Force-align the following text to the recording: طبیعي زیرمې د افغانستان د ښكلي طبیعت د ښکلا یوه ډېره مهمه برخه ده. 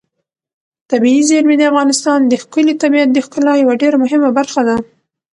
طبیعي 0.91 1.21
زیرمې 1.29 1.55
د 1.57 1.63
افغانستان 1.71 2.19
د 2.25 2.33
ښكلي 2.43 2.73
طبیعت 2.83 3.09
د 3.11 3.17
ښکلا 3.25 3.53
یوه 3.63 3.75
ډېره 3.81 3.97
مهمه 4.03 4.29
برخه 4.37 4.61
ده. 4.67 4.75